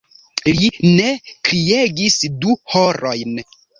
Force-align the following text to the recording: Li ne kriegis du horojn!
Li 0.61 0.69
ne 0.99 1.11
kriegis 1.49 2.17
du 2.41 2.57
horojn! 2.73 3.37